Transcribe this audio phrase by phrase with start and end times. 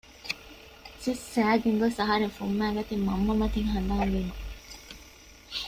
[1.01, 4.33] ސިއްސައިގެން ގޮސް އަހަރެން ފުއްމައިގަތީ މަންމަ މަތިން ހަނދާން ވީމަ